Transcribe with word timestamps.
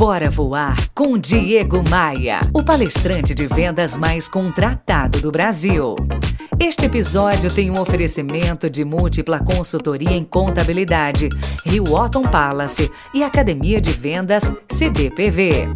Bora 0.00 0.30
Voar 0.30 0.74
com 0.94 1.18
Diego 1.18 1.84
Maia, 1.90 2.40
o 2.54 2.64
palestrante 2.64 3.34
de 3.34 3.46
vendas 3.46 3.98
mais 3.98 4.30
contratado 4.30 5.20
do 5.20 5.30
Brasil. 5.30 5.94
Este 6.58 6.86
episódio 6.86 7.52
tem 7.52 7.70
um 7.70 7.78
oferecimento 7.78 8.70
de 8.70 8.82
múltipla 8.82 9.38
consultoria 9.40 10.16
em 10.16 10.24
contabilidade, 10.24 11.28
Rio 11.66 11.92
Otton 11.92 12.22
Palace 12.22 12.90
e 13.12 13.22
Academia 13.22 13.78
de 13.78 13.92
Vendas 13.92 14.50
CDPV. 14.70 15.68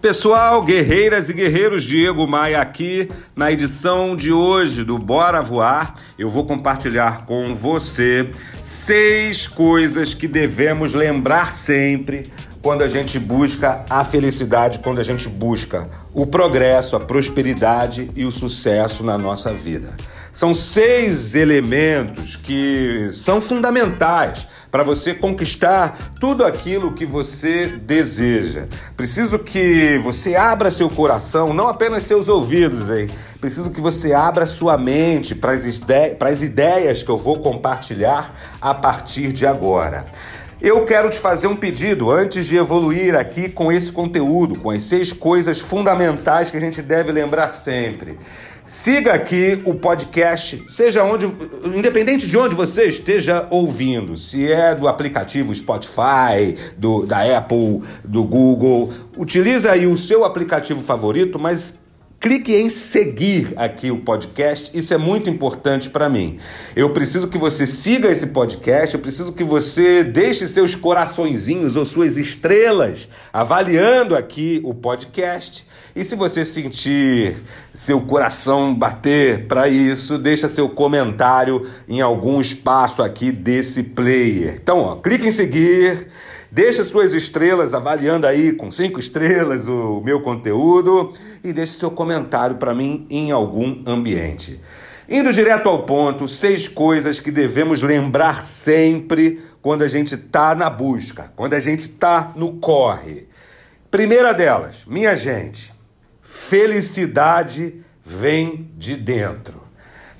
Pessoal, 0.00 0.62
guerreiras 0.62 1.28
e 1.28 1.32
guerreiros, 1.32 1.82
Diego 1.82 2.24
Maia 2.24 2.60
aqui 2.60 3.10
na 3.34 3.50
edição 3.50 4.14
de 4.14 4.32
hoje 4.32 4.84
do 4.84 4.96
Bora 4.96 5.42
Voar. 5.42 5.96
Eu 6.16 6.30
vou 6.30 6.46
compartilhar 6.46 7.26
com 7.26 7.52
você 7.52 8.30
seis 8.62 9.48
coisas 9.48 10.14
que 10.14 10.28
devemos 10.28 10.94
lembrar 10.94 11.50
sempre 11.50 12.30
quando 12.62 12.82
a 12.82 12.88
gente 12.88 13.18
busca 13.18 13.84
a 13.90 14.04
felicidade, 14.04 14.78
quando 14.78 15.00
a 15.00 15.02
gente 15.02 15.28
busca 15.28 15.90
o 16.14 16.24
progresso, 16.24 16.94
a 16.94 17.00
prosperidade 17.00 18.08
e 18.14 18.24
o 18.24 18.30
sucesso 18.30 19.02
na 19.02 19.18
nossa 19.18 19.52
vida. 19.52 19.96
São 20.30 20.54
seis 20.54 21.34
elementos 21.34 22.36
que 22.36 23.08
são 23.12 23.40
fundamentais 23.40 24.46
para 24.70 24.82
você 24.82 25.14
conquistar 25.14 26.12
tudo 26.20 26.44
aquilo 26.44 26.92
que 26.92 27.06
você 27.06 27.66
deseja. 27.66 28.66
Preciso 28.96 29.38
que 29.38 29.98
você 29.98 30.34
abra 30.34 30.70
seu 30.70 30.88
coração, 30.90 31.54
não 31.54 31.68
apenas 31.68 32.04
seus 32.04 32.28
ouvidos, 32.28 32.88
hein? 32.90 33.08
Preciso 33.40 33.70
que 33.70 33.80
você 33.80 34.12
abra 34.12 34.46
sua 34.46 34.76
mente 34.76 35.34
para 35.34 35.52
as, 35.52 35.64
ide 35.64 36.44
ideias 36.44 37.02
que 37.02 37.10
eu 37.10 37.16
vou 37.16 37.38
compartilhar 37.40 38.34
a 38.60 38.74
partir 38.74 39.32
de 39.32 39.46
agora. 39.46 40.04
Eu 40.60 40.84
quero 40.84 41.08
te 41.08 41.20
fazer 41.20 41.46
um 41.46 41.54
pedido 41.54 42.10
antes 42.10 42.46
de 42.46 42.56
evoluir 42.56 43.14
aqui 43.14 43.48
com 43.48 43.70
esse 43.70 43.92
conteúdo, 43.92 44.58
com 44.58 44.70
as 44.70 44.82
seis 44.82 45.12
coisas 45.12 45.60
fundamentais 45.60 46.50
que 46.50 46.56
a 46.56 46.60
gente 46.60 46.82
deve 46.82 47.12
lembrar 47.12 47.54
sempre. 47.54 48.18
Siga 48.68 49.14
aqui 49.14 49.62
o 49.64 49.72
podcast, 49.72 50.62
seja 50.68 51.02
onde, 51.02 51.24
independente 51.74 52.28
de 52.28 52.36
onde 52.36 52.54
você 52.54 52.84
esteja 52.84 53.46
ouvindo, 53.48 54.14
se 54.14 54.52
é 54.52 54.74
do 54.74 54.86
aplicativo 54.86 55.54
Spotify, 55.54 56.54
do, 56.76 57.06
da 57.06 57.38
Apple, 57.38 57.80
do 58.04 58.22
Google, 58.22 58.92
utiliza 59.16 59.72
aí 59.72 59.86
o 59.86 59.96
seu 59.96 60.22
aplicativo 60.22 60.82
favorito, 60.82 61.38
mas 61.38 61.78
Clique 62.20 62.52
em 62.52 62.68
seguir 62.68 63.52
aqui 63.54 63.92
o 63.92 63.98
podcast, 63.98 64.76
isso 64.76 64.92
é 64.92 64.96
muito 64.96 65.30
importante 65.30 65.88
para 65.88 66.08
mim. 66.08 66.40
Eu 66.74 66.90
preciso 66.90 67.28
que 67.28 67.38
você 67.38 67.64
siga 67.64 68.10
esse 68.10 68.26
podcast, 68.26 68.96
eu 68.96 69.00
preciso 69.00 69.32
que 69.32 69.44
você 69.44 70.02
deixe 70.02 70.48
seus 70.48 70.74
coraçõezinhos 70.74 71.76
ou 71.76 71.84
suas 71.84 72.16
estrelas 72.16 73.08
avaliando 73.32 74.16
aqui 74.16 74.60
o 74.64 74.74
podcast. 74.74 75.64
E 75.94 76.04
se 76.04 76.16
você 76.16 76.44
sentir 76.44 77.36
seu 77.72 78.00
coração 78.00 78.74
bater 78.74 79.46
para 79.46 79.68
isso, 79.68 80.18
deixa 80.18 80.48
seu 80.48 80.68
comentário 80.68 81.70
em 81.88 82.00
algum 82.00 82.40
espaço 82.40 83.00
aqui 83.00 83.30
desse 83.30 83.84
player. 83.84 84.58
Então, 84.60 84.80
ó, 84.80 84.96
clique 84.96 85.28
em 85.28 85.32
seguir. 85.32 86.08
Deixa 86.50 86.82
suas 86.82 87.12
estrelas 87.12 87.74
avaliando 87.74 88.26
aí 88.26 88.52
com 88.52 88.70
cinco 88.70 88.98
estrelas 88.98 89.68
o 89.68 90.00
meu 90.00 90.22
conteúdo 90.22 91.12
e 91.44 91.52
deixe 91.52 91.74
seu 91.74 91.90
comentário 91.90 92.56
para 92.56 92.74
mim 92.74 93.06
em 93.10 93.30
algum 93.30 93.82
ambiente. 93.86 94.58
Indo 95.06 95.30
direto 95.30 95.68
ao 95.68 95.82
ponto, 95.84 96.26
seis 96.26 96.66
coisas 96.66 97.20
que 97.20 97.30
devemos 97.30 97.82
lembrar 97.82 98.42
sempre 98.42 99.42
quando 99.60 99.82
a 99.82 99.88
gente 99.88 100.14
está 100.14 100.54
na 100.54 100.70
busca, 100.70 101.30
quando 101.36 101.52
a 101.52 101.60
gente 101.60 101.82
está 101.82 102.32
no 102.34 102.54
corre. 102.54 103.28
Primeira 103.90 104.32
delas, 104.32 104.84
minha 104.86 105.14
gente, 105.16 105.72
felicidade 106.22 107.82
vem 108.02 108.70
de 108.76 108.96
dentro. 108.96 109.62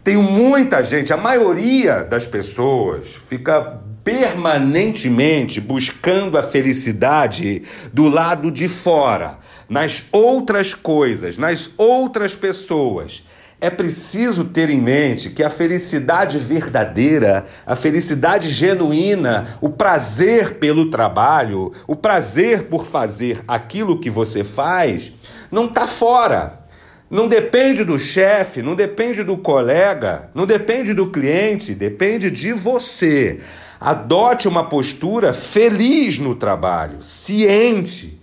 Tem 0.05 0.16
muita 0.16 0.83
gente, 0.83 1.12
a 1.12 1.16
maioria 1.16 2.03
das 2.03 2.27
pessoas 2.27 3.15
fica 3.15 3.83
permanentemente 4.09 5.61
buscando 5.61 6.39
a 6.39 6.43
felicidade 6.43 7.61
do 7.93 8.09
lado 8.09 8.51
de 8.51 8.67
fora, 8.67 9.37
nas 9.69 10.05
outras 10.11 10.73
coisas, 10.73 11.37
nas 11.37 11.73
outras 11.77 12.35
pessoas. 12.35 13.23
É 13.61 13.69
preciso 13.69 14.45
ter 14.45 14.71
em 14.71 14.81
mente 14.81 15.29
que 15.29 15.43
a 15.43 15.51
felicidade 15.51 16.39
verdadeira, 16.39 17.45
a 17.67 17.77
felicidade 17.77 18.49
genuína, 18.49 19.59
o 19.61 19.69
prazer 19.69 20.55
pelo 20.55 20.91
trabalho, 20.91 21.71
o 21.87 21.95
prazer 21.95 22.63
por 22.63 22.87
fazer 22.87 23.43
aquilo 23.47 24.01
que 24.01 24.09
você 24.09 24.43
faz, 24.43 25.13
não 25.53 25.67
está 25.67 25.87
fora. 25.87 26.61
Não 27.11 27.29
depende 27.29 27.85
do 27.85 27.99
chefe, 27.99 28.63
não 28.63 28.75
depende 28.75 29.23
do 29.23 29.37
colega, 29.37 30.31
não 30.35 30.47
depende 30.47 30.95
do 30.95 31.11
cliente, 31.11 31.75
depende 31.75 32.31
de 32.31 32.55
você. 32.55 33.41
Adote 33.81 34.49
uma 34.49 34.69
postura 34.69 35.33
feliz 35.33 36.19
no 36.19 36.34
trabalho, 36.34 37.00
ciente 37.00 38.21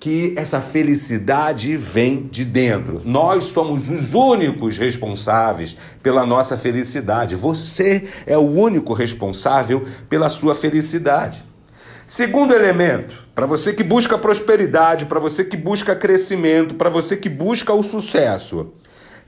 que 0.00 0.32
essa 0.34 0.62
felicidade 0.62 1.76
vem 1.76 2.26
de 2.26 2.42
dentro. 2.42 3.02
Nós 3.04 3.44
somos 3.44 3.90
os 3.90 4.14
únicos 4.14 4.78
responsáveis 4.78 5.76
pela 6.02 6.24
nossa 6.24 6.56
felicidade. 6.56 7.34
Você 7.34 8.08
é 8.26 8.36
o 8.36 8.50
único 8.50 8.94
responsável 8.94 9.86
pela 10.08 10.30
sua 10.30 10.54
felicidade. 10.54 11.44
Segundo 12.06 12.54
elemento, 12.54 13.26
para 13.34 13.46
você 13.46 13.74
que 13.74 13.82
busca 13.82 14.16
prosperidade, 14.16 15.04
para 15.04 15.20
você 15.20 15.44
que 15.44 15.56
busca 15.56 15.94
crescimento, 15.94 16.74
para 16.76 16.88
você 16.88 17.14
que 17.14 17.28
busca 17.28 17.74
o 17.74 17.82
sucesso, 17.82 18.72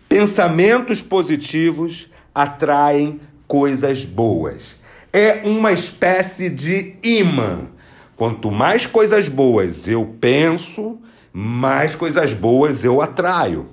pensamentos 0.09 1.03
positivos 1.03 2.11
atraem 2.35 3.21
coisas 3.47 4.05
boas 4.05 4.79
é 5.17 5.41
uma 5.47 5.73
espécie 5.73 6.51
de 6.51 6.97
imã. 7.03 7.71
Quanto 8.15 8.51
mais 8.51 8.85
coisas 8.85 9.31
boas 9.31 9.89
eu 9.89 10.15
penso, 10.21 10.99
mais 11.33 11.95
coisas 11.95 12.35
boas 12.35 12.85
eu 12.85 13.01
atraio. 13.01 13.67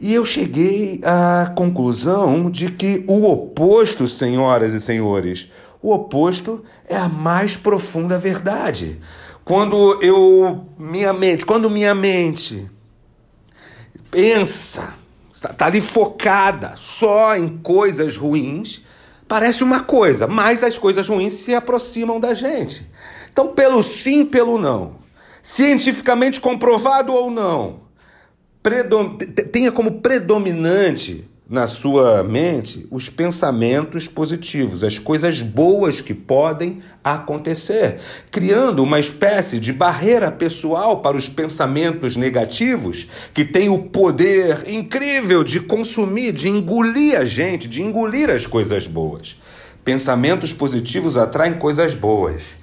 E 0.00 0.12
eu 0.12 0.26
cheguei 0.26 1.00
à 1.04 1.52
conclusão 1.54 2.50
de 2.50 2.72
que 2.72 3.04
o 3.06 3.24
oposto, 3.30 4.08
senhoras 4.08 4.74
e 4.74 4.80
senhores, 4.80 5.48
o 5.80 5.94
oposto 5.94 6.64
é 6.88 6.96
a 6.96 7.08
mais 7.08 7.56
profunda 7.56 8.18
verdade. 8.18 9.00
Quando 9.44 9.96
eu 10.02 10.66
minha 10.76 11.12
mente, 11.12 11.46
quando 11.46 11.70
minha 11.70 11.94
mente 11.94 12.68
pensa, 14.10 14.92
está 15.32 15.66
ali 15.66 15.80
focada 15.80 16.72
só 16.74 17.36
em 17.36 17.58
coisas 17.58 18.16
ruins, 18.16 18.84
parece 19.30 19.62
uma 19.62 19.78
coisa, 19.78 20.26
mas 20.26 20.64
as 20.64 20.76
coisas 20.76 21.08
ruins 21.08 21.34
se 21.34 21.54
aproximam 21.54 22.18
da 22.18 22.34
gente. 22.34 22.84
Então, 23.32 23.54
pelo 23.54 23.80
sim, 23.84 24.24
pelo 24.24 24.58
não, 24.58 24.96
cientificamente 25.40 26.40
comprovado 26.40 27.14
ou 27.14 27.30
não, 27.30 27.82
tenha 29.52 29.70
como 29.70 30.00
predominante 30.00 31.29
na 31.50 31.66
sua 31.66 32.22
mente 32.22 32.86
os 32.92 33.08
pensamentos 33.08 34.06
positivos, 34.06 34.84
as 34.84 35.00
coisas 35.00 35.42
boas 35.42 36.00
que 36.00 36.14
podem 36.14 36.80
acontecer, 37.02 37.98
criando 38.30 38.84
uma 38.84 39.00
espécie 39.00 39.58
de 39.58 39.72
barreira 39.72 40.30
pessoal 40.30 41.02
para 41.02 41.16
os 41.16 41.28
pensamentos 41.28 42.14
negativos 42.14 43.08
que 43.34 43.44
tem 43.44 43.68
o 43.68 43.80
poder 43.80 44.62
incrível 44.68 45.42
de 45.42 45.58
consumir, 45.58 46.30
de 46.30 46.48
engolir 46.48 47.18
a 47.18 47.24
gente, 47.24 47.66
de 47.66 47.82
engolir 47.82 48.30
as 48.30 48.46
coisas 48.46 48.86
boas. 48.86 49.40
Pensamentos 49.84 50.52
positivos 50.52 51.16
atraem 51.16 51.54
coisas 51.54 51.96
boas. 51.96 52.54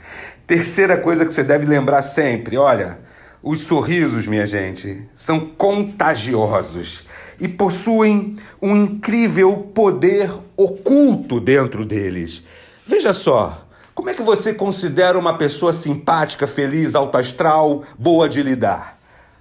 Terceira 0.46 0.96
coisa 0.96 1.26
que 1.26 1.34
você 1.34 1.44
deve 1.44 1.66
lembrar 1.66 2.04
sempre, 2.04 2.56
olha, 2.56 3.00
os 3.42 3.62
sorrisos, 3.62 4.26
minha 4.26 4.46
gente, 4.46 5.08
são 5.16 5.40
contagiosos 5.40 7.06
e 7.40 7.48
possuem 7.48 8.36
um 8.62 8.76
incrível 8.76 9.72
poder 9.74 10.32
oculto 10.56 11.40
dentro 11.40 11.86
deles. 11.86 12.44
Veja 12.86 13.14
só, 13.14 13.68
como 13.94 14.10
é 14.10 14.14
que 14.14 14.22
você 14.22 14.54
considera 14.54 15.18
uma 15.18 15.38
pessoa 15.38 15.72
simpática, 15.72 16.48
feliz, 16.48 16.96
alto 16.96 17.18
astral, 17.18 17.84
boa 17.98 18.28
de 18.28 18.42
lidar? 18.42 18.98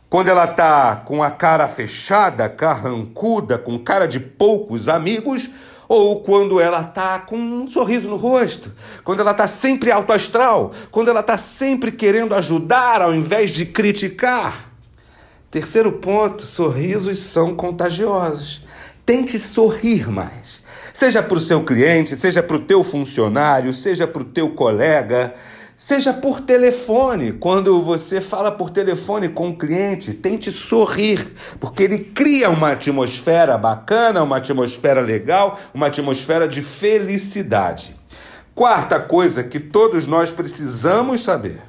Quando 0.08 0.28
ela 0.28 0.46
tá 0.46 1.02
com 1.04 1.22
a 1.22 1.30
cara 1.30 1.66
fechada, 1.66 2.48
carrancuda, 2.48 3.58
com 3.58 3.78
cara 3.78 4.06
de 4.06 4.20
poucos 4.20 4.88
amigos, 4.88 5.50
ou 5.88 6.20
quando 6.20 6.60
ela 6.60 6.82
tá 6.82 7.18
com 7.18 7.36
um 7.36 7.66
sorriso 7.66 8.08
no 8.08 8.16
rosto, 8.16 8.72
quando 9.04 9.20
ela 9.20 9.34
tá 9.34 9.46
sempre 9.46 9.90
alto 9.90 10.12
astral, 10.12 10.72
quando 10.90 11.08
ela 11.08 11.22
tá 11.22 11.38
sempre 11.38 11.92
querendo 11.92 12.34
ajudar 12.34 13.02
ao 13.02 13.14
invés 13.14 13.50
de 13.50 13.66
criticar. 13.66 14.70
Terceiro 15.50 15.92
ponto: 15.92 16.42
sorrisos 16.42 17.20
são 17.20 17.54
contagiosos. 17.54 18.64
Tente 19.04 19.38
sorrir 19.38 20.10
mais. 20.10 20.62
Seja 20.92 21.22
para 21.22 21.36
o 21.36 21.40
seu 21.40 21.62
cliente, 21.62 22.16
seja 22.16 22.42
para 22.42 22.56
o 22.56 22.60
teu 22.60 22.82
funcionário, 22.82 23.72
seja 23.72 24.06
para 24.06 24.22
o 24.22 24.24
teu 24.24 24.50
colega, 24.50 25.34
seja 25.76 26.12
por 26.12 26.40
telefone. 26.40 27.32
Quando 27.32 27.82
você 27.82 28.20
fala 28.20 28.50
por 28.50 28.70
telefone 28.70 29.28
com 29.28 29.50
o 29.50 29.56
cliente, 29.56 30.14
tente 30.14 30.50
sorrir, 30.50 31.34
porque 31.60 31.82
ele 31.82 31.98
cria 31.98 32.48
uma 32.50 32.72
atmosfera 32.72 33.58
bacana, 33.58 34.22
uma 34.22 34.38
atmosfera 34.38 35.00
legal, 35.00 35.58
uma 35.74 35.86
atmosfera 35.86 36.48
de 36.48 36.62
felicidade. 36.62 37.96
Quarta 38.54 38.98
coisa 38.98 39.44
que 39.44 39.60
todos 39.60 40.06
nós 40.06 40.32
precisamos 40.32 41.22
saber. 41.22 41.60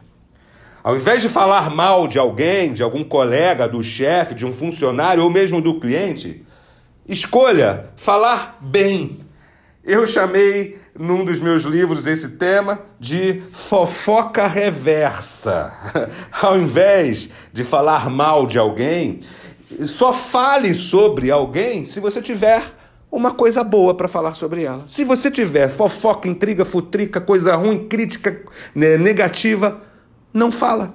Ao 0.81 0.95
invés 0.95 1.21
de 1.21 1.27
falar 1.27 1.69
mal 1.69 2.07
de 2.07 2.17
alguém, 2.17 2.71
de 2.71 2.81
algum 2.81 3.03
colega, 3.03 3.67
do 3.67 3.83
chefe, 3.83 4.33
de 4.33 4.45
um 4.45 4.53
funcionário 4.53 5.21
ou 5.21 5.29
mesmo 5.29 5.61
do 5.61 5.81
cliente, 5.81 6.45
escolha 7.05 7.89
falar 7.97 8.57
bem. 8.61 9.19
Eu 9.83 10.07
chamei 10.07 10.79
num 10.97 11.23
dos 11.23 11.39
meus 11.39 11.63
livros 11.63 12.05
esse 12.05 12.29
tema 12.29 12.79
de 12.99 13.41
fofoca 13.51 14.47
reversa. 14.47 15.71
Ao 16.41 16.57
invés 16.57 17.29
de 17.53 17.63
falar 17.63 18.09
mal 18.09 18.47
de 18.47 18.57
alguém, 18.57 19.19
só 19.85 20.11
fale 20.11 20.73
sobre 20.73 21.29
alguém 21.29 21.85
se 21.85 21.99
você 21.99 22.21
tiver 22.21 22.63
uma 23.11 23.33
coisa 23.33 23.63
boa 23.63 23.95
para 23.95 24.07
falar 24.07 24.33
sobre 24.33 24.63
ela. 24.63 24.83
Se 24.87 25.03
você 25.03 25.31
tiver 25.31 25.69
fofoca, 25.69 26.27
intriga, 26.27 26.65
futrica, 26.65 27.21
coisa 27.21 27.55
ruim, 27.55 27.87
crítica 27.87 28.43
né, 28.75 28.97
negativa, 28.97 29.81
não 30.33 30.51
fala. 30.51 30.93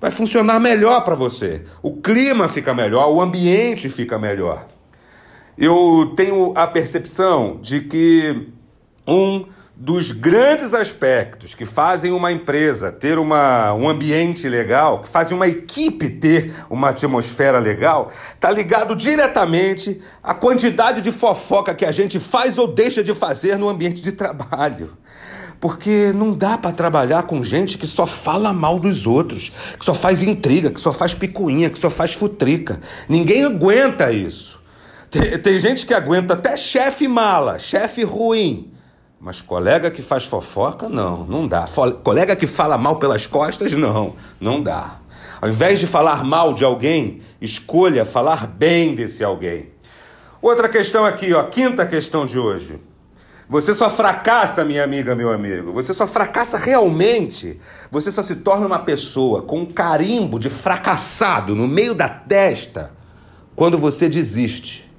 Vai 0.00 0.10
funcionar 0.10 0.60
melhor 0.60 1.02
para 1.04 1.14
você. 1.14 1.62
O 1.82 1.96
clima 1.96 2.46
fica 2.48 2.74
melhor, 2.74 3.10
o 3.10 3.22
ambiente 3.22 3.88
fica 3.88 4.18
melhor. 4.18 4.66
Eu 5.56 6.12
tenho 6.16 6.52
a 6.56 6.66
percepção 6.66 7.58
de 7.62 7.80
que 7.80 8.52
um 9.06 9.44
dos 9.76 10.12
grandes 10.12 10.72
aspectos 10.72 11.54
que 11.54 11.64
fazem 11.64 12.12
uma 12.12 12.30
empresa 12.30 12.92
ter 12.92 13.18
uma, 13.18 13.74
um 13.74 13.88
ambiente 13.88 14.48
legal, 14.48 15.02
que 15.02 15.08
fazem 15.08 15.34
uma 15.36 15.48
equipe 15.48 16.08
ter 16.08 16.54
uma 16.70 16.90
atmosfera 16.90 17.58
legal, 17.58 18.12
está 18.34 18.50
ligado 18.50 18.94
diretamente 18.94 20.00
à 20.22 20.32
quantidade 20.32 21.02
de 21.02 21.10
fofoca 21.10 21.74
que 21.74 21.84
a 21.84 21.90
gente 21.90 22.20
faz 22.20 22.56
ou 22.56 22.68
deixa 22.68 23.02
de 23.02 23.12
fazer 23.14 23.58
no 23.58 23.68
ambiente 23.68 24.00
de 24.00 24.12
trabalho. 24.12 24.96
Porque 25.60 26.12
não 26.14 26.34
dá 26.34 26.58
para 26.58 26.72
trabalhar 26.72 27.24
com 27.24 27.42
gente 27.42 27.78
que 27.78 27.86
só 27.86 28.06
fala 28.06 28.52
mal 28.52 28.78
dos 28.78 29.06
outros, 29.06 29.50
que 29.78 29.84
só 29.84 29.94
faz 29.94 30.22
intriga, 30.22 30.70
que 30.70 30.80
só 30.80 30.92
faz 30.92 31.14
picuinha, 31.14 31.70
que 31.70 31.78
só 31.78 31.88
faz 31.88 32.12
futrica. 32.14 32.80
Ninguém 33.08 33.44
aguenta 33.44 34.12
isso. 34.12 34.60
Tem, 35.10 35.38
tem 35.38 35.58
gente 35.58 35.86
que 35.86 35.94
aguenta 35.94 36.34
até 36.34 36.56
chefe 36.56 37.08
mala, 37.08 37.58
chefe 37.58 38.04
ruim. 38.04 38.73
Mas 39.24 39.40
colega 39.40 39.90
que 39.90 40.02
faz 40.02 40.26
fofoca, 40.26 40.86
não, 40.86 41.24
não 41.24 41.48
dá. 41.48 41.64
Colega 42.02 42.36
que 42.36 42.46
fala 42.46 42.76
mal 42.76 42.96
pelas 42.96 43.26
costas, 43.26 43.72
não, 43.72 44.16
não 44.38 44.62
dá. 44.62 44.96
Ao 45.40 45.48
invés 45.48 45.80
de 45.80 45.86
falar 45.86 46.22
mal 46.22 46.52
de 46.52 46.62
alguém, 46.62 47.22
escolha 47.40 48.04
falar 48.04 48.46
bem 48.46 48.94
desse 48.94 49.24
alguém. 49.24 49.70
Outra 50.42 50.68
questão 50.68 51.06
aqui, 51.06 51.32
ó, 51.32 51.42
quinta 51.44 51.86
questão 51.86 52.26
de 52.26 52.38
hoje. 52.38 52.78
Você 53.48 53.72
só 53.72 53.88
fracassa, 53.88 54.62
minha 54.62 54.84
amiga, 54.84 55.14
meu 55.14 55.32
amigo. 55.32 55.72
Você 55.72 55.94
só 55.94 56.06
fracassa 56.06 56.58
realmente. 56.58 57.58
Você 57.90 58.12
só 58.12 58.22
se 58.22 58.36
torna 58.36 58.66
uma 58.66 58.80
pessoa 58.80 59.40
com 59.40 59.60
um 59.60 59.66
carimbo 59.66 60.38
de 60.38 60.50
fracassado 60.50 61.56
no 61.56 61.66
meio 61.66 61.94
da 61.94 62.10
testa 62.10 62.92
quando 63.56 63.78
você 63.78 64.06
desiste. 64.06 64.92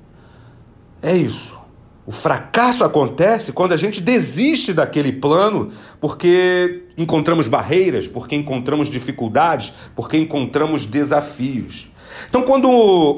É 1.00 1.16
isso. 1.16 1.65
O 2.08 2.12
fracasso 2.12 2.84
acontece 2.84 3.52
quando 3.52 3.74
a 3.74 3.78
gente 3.78 4.00
desiste 4.00 4.74
daquele 4.74 5.12
plano 5.12 5.72
porque 6.00 6.84
encontramos 6.96 7.48
barreiras, 7.48 8.08
porque 8.08 8.36
encontramos 8.36 8.90
dificuldades, 8.90 9.74
porque 9.96 10.18
encontramos 10.18 10.86
desafios. 10.86 11.90
Então, 12.30 12.44
quando 12.44 12.70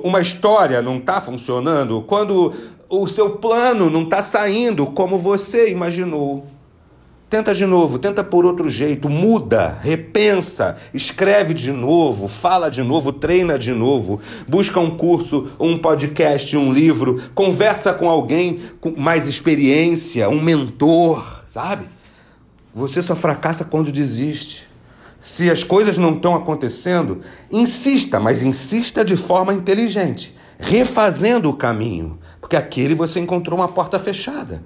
uma 0.04 0.22
história 0.22 0.82
não 0.82 0.98
está 0.98 1.20
funcionando, 1.20 2.02
quando 2.04 2.54
o 2.90 3.08
seu 3.08 3.32
plano 3.32 3.90
não 3.90 4.04
está 4.04 4.22
saindo 4.22 4.88
como 4.88 5.18
você 5.18 5.70
imaginou, 5.70 6.48
Tenta 7.30 7.54
de 7.54 7.66
novo, 7.66 8.00
tenta 8.00 8.24
por 8.24 8.46
outro 8.46 8.70
jeito, 8.70 9.10
muda, 9.10 9.78
repensa, 9.82 10.78
escreve 10.94 11.54
de 11.54 11.74
novo, 11.74 12.26
fala 12.26 12.70
de 12.70 12.82
novo, 12.82 13.12
treina 13.12 13.60
de 13.60 13.74
novo, 13.74 14.22
busca 14.48 14.80
um 14.80 14.96
curso, 14.96 15.52
um 15.60 15.78
podcast, 15.78 16.56
um 16.56 16.72
livro, 16.72 17.22
conversa 17.36 17.94
com 17.94 18.10
alguém 18.10 18.62
com 18.80 18.94
mais 18.96 19.28
experiência, 19.28 20.30
um 20.30 20.42
mentor, 20.42 21.44
sabe? 21.46 21.90
Você 22.74 23.02
só 23.02 23.14
fracassa 23.14 23.66
quando 23.66 23.92
desiste. 23.92 24.66
Se 25.20 25.52
as 25.52 25.66
coisas 25.66 25.98
não 25.98 26.16
estão 26.16 26.34
acontecendo, 26.34 27.20
insista, 27.52 28.22
mas 28.22 28.42
insista 28.42 29.04
de 29.04 29.18
forma 29.18 29.54
inteligente, 29.54 30.34
refazendo 30.58 31.50
o 31.50 31.58
caminho, 31.58 32.20
porque 32.40 32.56
aquele 32.56 32.96
você 32.96 33.20
encontrou 33.20 33.60
uma 33.60 33.68
porta 33.68 34.00
fechada. 34.00 34.64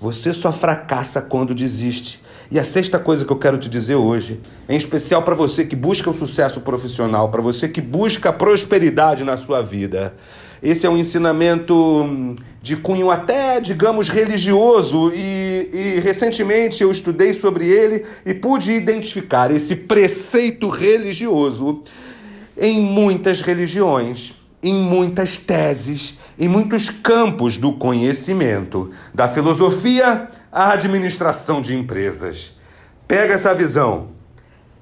Você 0.00 0.32
só 0.32 0.52
fracassa 0.52 1.20
quando 1.20 1.54
desiste. 1.54 2.22
E 2.50 2.58
a 2.58 2.64
sexta 2.64 2.98
coisa 2.98 3.24
que 3.24 3.32
eu 3.32 3.36
quero 3.36 3.58
te 3.58 3.68
dizer 3.68 3.96
hoje, 3.96 4.40
em 4.68 4.76
especial 4.76 5.22
para 5.22 5.34
você 5.34 5.64
que 5.64 5.74
busca 5.74 6.08
o 6.08 6.14
sucesso 6.14 6.60
profissional, 6.60 7.28
para 7.30 7.42
você 7.42 7.68
que 7.68 7.80
busca 7.80 8.32
prosperidade 8.32 9.24
na 9.24 9.36
sua 9.36 9.60
vida, 9.60 10.14
esse 10.62 10.86
é 10.86 10.90
um 10.90 10.96
ensinamento 10.96 11.74
hum, 11.74 12.34
de 12.62 12.76
cunho 12.76 13.10
até, 13.10 13.60
digamos, 13.60 14.08
religioso, 14.08 15.12
e, 15.14 15.68
e, 15.72 16.00
recentemente 16.00 16.82
eu 16.82 16.90
estudei 16.90 17.34
sobre 17.34 17.66
ele 17.66 18.04
e 18.24 18.32
pude 18.32 18.72
identificar 18.72 19.50
esse 19.50 19.76
preceito 19.76 20.68
religioso 20.68 21.82
em 22.56 22.80
muitas 22.80 23.40
religiões 23.40 24.34
em 24.62 24.74
muitas 24.74 25.38
teses, 25.38 26.18
em 26.38 26.48
muitos 26.48 26.90
campos 26.90 27.56
do 27.56 27.72
conhecimento, 27.72 28.90
da 29.14 29.28
filosofia 29.28 30.28
à 30.50 30.72
administração 30.72 31.60
de 31.60 31.76
empresas. 31.76 32.56
Pega 33.06 33.34
essa 33.34 33.54
visão. 33.54 34.10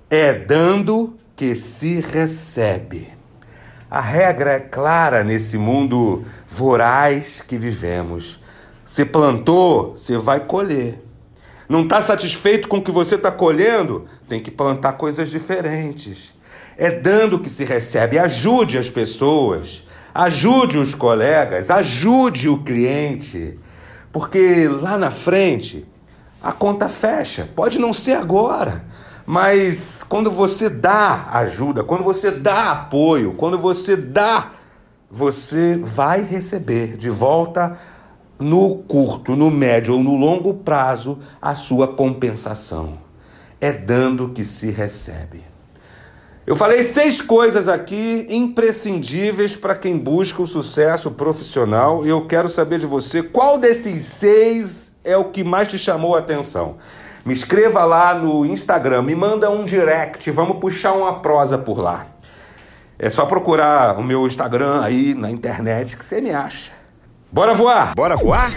É 0.08 0.32
dando 0.32 1.17
que 1.34 1.55
se 1.55 2.00
recebe. 2.00 3.12
A 3.90 4.00
regra 4.00 4.52
é 4.52 4.61
clara 4.61 5.23
nesse 5.23 5.58
mundo 5.58 6.25
voraz 6.46 7.40
que 7.40 7.58
vivemos. 7.58 8.40
Se 8.85 9.04
plantou, 9.04 9.92
você 9.92 10.16
vai 10.16 10.40
colher. 10.40 11.02
Não 11.68 11.83
está 11.83 12.00
satisfeito 12.00 12.68
com 12.68 12.78
o 12.78 12.83
que 12.83 12.90
você 12.90 13.16
está 13.16 13.30
colhendo? 13.30 14.06
Tem 14.28 14.40
que 14.40 14.50
plantar 14.50 14.92
coisas 14.92 15.30
diferentes. 15.30 16.33
É 16.76 16.91
dando 16.91 17.38
que 17.38 17.49
se 17.49 17.65
recebe. 17.65 18.19
Ajude 18.19 18.79
as 18.79 18.88
pessoas, 18.88 19.85
ajude 20.15 20.79
os 20.79 20.95
colegas, 20.95 21.71
ajude 21.71 22.49
o 22.49 22.62
cliente, 22.62 23.59
porque 24.12 24.69
lá 24.69 24.99
na 24.99 25.11
frente 25.11 25.87
a 26.43 26.53
conta 26.53 26.88
fecha. 26.88 27.49
Pode 27.55 27.79
não 27.79 27.93
ser 27.93 28.12
agora, 28.12 28.85
mas 29.26 30.03
quando 30.03 30.31
você 30.31 30.71
dá 30.71 31.29
ajuda, 31.33 31.83
quando 31.83 32.05
você 32.05 32.31
dá 32.31 32.73
apoio, 32.73 33.35
quando 33.35 33.59
você 33.59 33.97
dá, 33.97 34.53
você 35.11 35.76
vai 35.83 36.23
receber 36.23 36.97
de 36.97 37.11
volta 37.11 37.79
no 38.38 38.76
curto, 38.76 39.35
no 39.35 39.50
médio 39.50 39.95
ou 39.95 40.03
no 40.03 40.15
longo 40.15 40.55
prazo 40.55 41.19
a 41.41 41.55
sua 41.55 41.88
compensação. 41.88 42.99
É 43.61 43.73
dando 43.73 44.29
que 44.29 44.45
se 44.45 44.71
recebe. 44.71 45.43
Eu 46.47 46.55
falei 46.55 46.81
seis 46.85 47.21
coisas 47.21 47.69
aqui 47.69 48.25
imprescindíveis 48.31 49.57
para 49.57 49.75
quem 49.75 49.99
busca 49.99 50.41
o 50.41 50.47
sucesso 50.47 51.11
profissional 51.11 52.07
e 52.07 52.09
eu 52.09 52.25
quero 52.29 52.49
saber 52.49 52.79
de 52.79 52.87
você 52.87 53.21
qual 53.21 53.59
desses 53.59 54.05
seis 54.05 54.97
é 55.03 55.17
o 55.17 55.25
que 55.25 55.43
mais 55.43 55.67
te 55.67 55.76
chamou 55.76 56.15
a 56.15 56.21
atenção. 56.21 56.76
Me 57.25 57.33
escreva 57.33 57.85
lá 57.85 58.15
no 58.15 58.47
Instagram, 58.47 59.03
me 59.03 59.17
manda 59.17 59.50
um 59.50 59.65
direct, 59.65 60.31
vamos 60.31 60.61
puxar 60.61 60.93
uma 60.93 61.21
prosa 61.21 61.59
por 61.59 61.81
lá. 61.81 62.07
É 62.97 63.11
só 63.11 63.26
procurar 63.26 63.99
o 63.99 64.05
meu 64.05 64.25
Instagram 64.25 64.83
aí 64.83 65.15
na 65.15 65.29
internet 65.33 65.97
que 65.97 66.05
você 66.05 66.21
me 66.21 66.31
acha. 66.31 66.71
Bora 67.33 67.55
voar? 67.55 67.93
Bora 67.97 68.15
voar? 68.15 68.49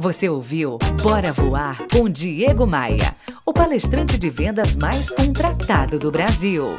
Você 0.00 0.28
ouviu 0.28 0.78
Bora 1.02 1.32
Voar 1.32 1.84
com 1.90 2.08
Diego 2.08 2.64
Maia, 2.64 3.16
o 3.44 3.52
palestrante 3.52 4.16
de 4.16 4.30
vendas 4.30 4.76
mais 4.76 5.10
contratado 5.10 5.98
do 5.98 6.08
Brasil. 6.08 6.78